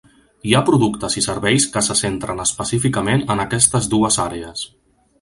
Hi 0.51 0.53
ha 0.55 0.61
productes 0.69 1.17
i 1.21 1.23
serveis 1.25 1.69
que 1.77 1.85
se 1.89 1.97
centren 2.01 2.43
específicament 2.47 3.25
en 3.35 3.47
aquestes 3.47 3.93
dues 3.97 4.23
àrees. 4.29 4.69